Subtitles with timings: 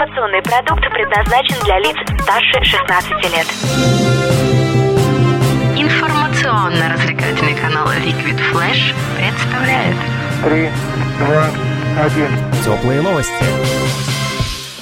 [0.00, 3.46] Информационный продукт предназначен для лиц старше 16 лет.
[5.76, 9.96] Информационно-развлекательный канал Liquid Flash представляет
[10.42, 10.70] Три,
[11.18, 11.50] два,
[12.02, 12.30] один.
[12.64, 13.44] Теплые новости.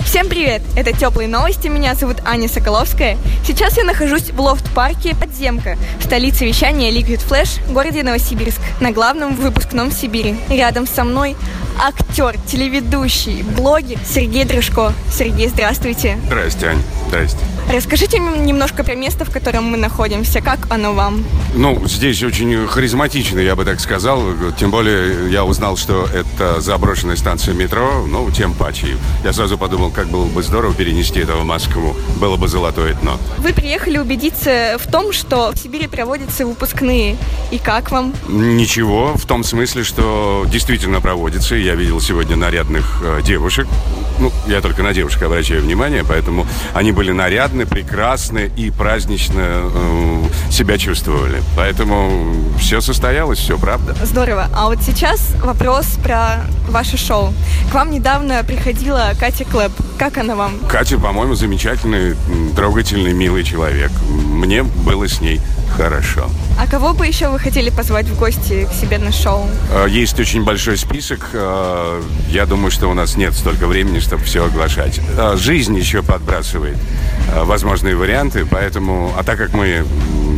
[0.00, 0.62] Всем привет!
[0.76, 3.16] Это Теплые новости, меня зовут Аня Соколовская.
[3.44, 8.90] Сейчас я нахожусь в лофт-парке «Подземка», в столице вещания Liquid Flash, в городе Новосибирск, на
[8.90, 10.34] главном выпускном Сибири.
[10.48, 11.36] Рядом со мной
[11.78, 14.92] актер, телеведущий, блогер Сергей Дрожко.
[15.10, 16.18] Сергей, здравствуйте.
[16.26, 16.82] Здрасте, Ань.
[17.08, 17.38] Здрасте.
[17.72, 20.40] Расскажите немножко про место, в котором мы находимся.
[20.40, 21.24] Как оно вам?
[21.54, 24.22] Ну, здесь очень харизматично, я бы так сказал.
[24.58, 28.04] Тем более я узнал, что это заброшенная станция метро.
[28.06, 28.96] Ну, тем паче.
[29.24, 31.96] Я сразу подумал, как было бы здорово перенести это в Москву.
[32.20, 33.18] Было бы золотое дно.
[33.38, 37.16] Вы приехали убедиться в том, что в Сибири проводятся выпускные.
[37.50, 38.14] И как вам?
[38.28, 41.54] Ничего, в том смысле, что действительно проводится.
[41.54, 43.66] Я видел сегодня нарядных э, девушек.
[44.18, 50.24] Ну, я только на девушек обращаю внимание, поэтому они были нарядны, прекрасны и празднично э,
[50.50, 51.40] себя чувствовали.
[51.56, 53.94] Поэтому все состоялось, все правда.
[54.04, 54.48] Здорово.
[54.52, 57.32] А вот сейчас вопрос про ваше шоу.
[57.70, 59.72] К вам недавно приходила Катя Клэп.
[59.98, 60.58] Как она вам?
[60.68, 62.16] Катя, по-моему, замечательный,
[62.56, 63.90] трогательный, милый человек.
[64.08, 65.40] Мне было с ней
[65.76, 66.28] хорошо.
[66.58, 69.46] А кого бы еще вы хотели позвать в гости к себе на шоу?
[69.72, 71.28] Э, Есть очень большой список.
[71.32, 75.00] Э, Я думаю, что у нас нет столько времени, чтобы все оглашать.
[75.18, 76.76] Э, Жизнь еще подбрасывает
[77.44, 79.12] возможные варианты, поэтому...
[79.18, 79.84] А так как мы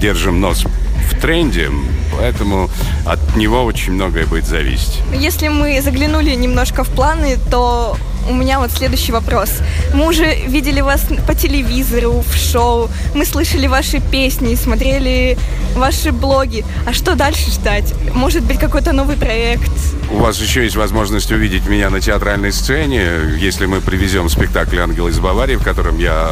[0.00, 0.64] держим нос
[1.10, 1.70] в тренде,
[2.18, 2.68] поэтому
[3.06, 5.00] от него очень многое будет зависеть.
[5.14, 7.96] Если мы заглянули немножко в планы, то
[8.28, 9.50] у меня вот следующий вопрос.
[9.94, 15.38] Мы уже видели вас по телевизору, в шоу, мы слышали ваши песни, смотрели
[15.74, 16.64] ваши блоги.
[16.86, 17.94] А что дальше ждать?
[18.14, 19.70] Может быть, какой-то новый проект?
[20.10, 25.08] У вас еще есть возможность увидеть меня на театральной сцене, если мы привезем спектакль «Ангел
[25.08, 26.30] из Баварии», в котором я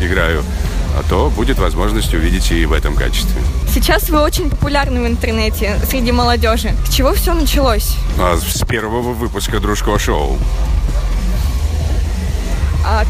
[0.00, 0.42] играю,
[0.98, 3.40] а то будет возможность увидеть и в этом качестве.
[3.72, 6.72] Сейчас вы очень популярны в интернете среди молодежи.
[6.86, 7.96] С чего все началось?
[8.18, 10.38] А с первого выпуска «Дружко шоу».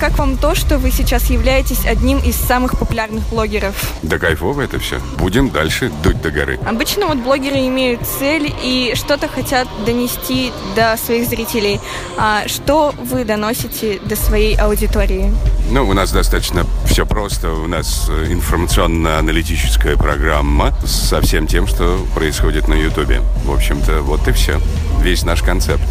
[0.00, 3.74] Как вам то, что вы сейчас являетесь одним из самых популярных блогеров?
[4.02, 5.00] Да кайфово это все.
[5.18, 6.60] Будем дальше дуть до горы.
[6.64, 11.80] Обычно вот блогеры имеют цель и что-то хотят донести до своих зрителей.
[12.16, 15.34] А что вы доносите до своей аудитории?
[15.70, 17.50] Ну, у нас достаточно все просто.
[17.50, 23.20] У нас э, информационно-аналитическая программа со всем тем, что происходит на Ютубе.
[23.44, 24.60] В общем-то, вот и все.
[25.02, 25.82] Весь наш концепт.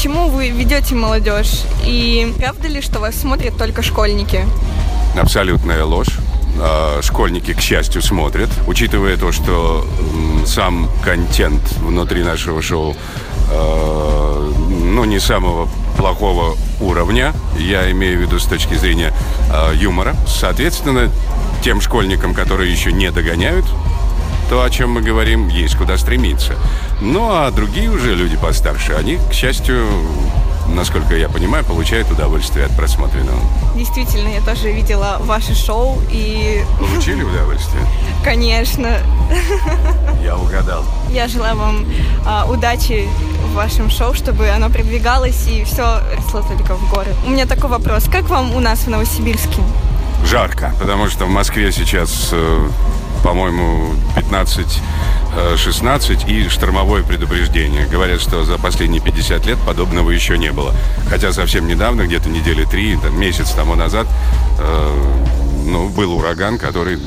[0.00, 1.64] К чему вы ведете молодежь?
[1.84, 4.46] И правда ли, что вас смотрят только школьники?
[5.14, 6.08] Абсолютная ложь.
[6.58, 8.48] А, Школьники, к счастью, смотрят.
[8.66, 9.86] Учитывая то, что
[10.46, 12.96] сам контент внутри нашего шоу
[13.52, 15.68] э, ну, не самого
[15.98, 19.12] плохого уровня, я имею в виду с точки зрения
[19.52, 20.16] э, юмора.
[20.26, 21.10] Соответственно,
[21.62, 23.66] тем школьникам, которые еще не догоняют,
[24.50, 26.54] то, о чем мы говорим, есть куда стремиться.
[27.00, 29.86] Ну, а другие уже люди постарше, они, к счастью,
[30.74, 33.38] насколько я понимаю, получают удовольствие от просмотренного.
[33.76, 37.80] Действительно, я тоже видела ваше шоу и, Получили удовольствие?
[38.24, 38.98] конечно,
[40.20, 40.84] Я угадал.
[41.10, 41.86] я желаю вам
[42.26, 43.08] а, удачи
[43.44, 47.14] в вашем шоу, чтобы оно продвигалось и все росло только в горы.
[47.24, 48.06] У меня такой вопрос.
[48.10, 49.62] Как вам у нас в Новосибирске?
[50.26, 52.68] Жарко, потому что в Москве сейчас, э,
[53.22, 57.86] по-моему, 15-16 и штормовое предупреждение.
[57.86, 60.74] Говорят, что за последние 50 лет подобного еще не было.
[61.08, 64.06] Хотя совсем недавно, где-то недели три, там, месяц тому назад,
[64.58, 65.24] э,
[65.66, 66.98] ну, был ураган, который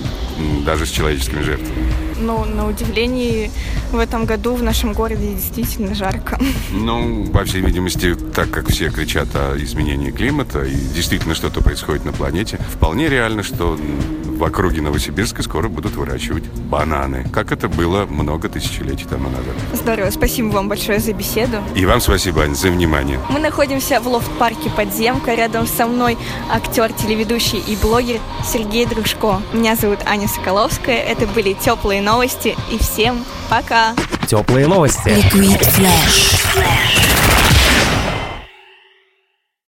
[0.66, 2.03] даже с человеческими жертвами.
[2.24, 3.52] Ну, на удивление,
[3.92, 6.40] в этом году в нашем городе действительно жарко.
[6.72, 12.06] Ну, по всей видимости, так как все кричат о изменении климата и действительно что-то происходит
[12.06, 18.06] на планете, вполне реально, что в округе Новосибирска скоро будут выращивать бананы, как это было
[18.06, 19.54] много тысячелетий тому назад.
[19.74, 21.58] Здорово, спасибо вам большое за беседу.
[21.76, 23.20] И вам спасибо, Ань, за внимание.
[23.30, 25.36] Мы находимся в лофт-парке «Подземка».
[25.36, 26.18] Рядом со мной
[26.50, 29.42] актер, телеведущий и блогер Сергей Дружко.
[29.52, 30.98] Меня зовут Аня Соколовская.
[30.98, 32.56] Это были теплые новости.
[32.72, 33.96] И всем пока!
[34.28, 35.08] Теплые новости.
[35.08, 37.13] Liquid Flash.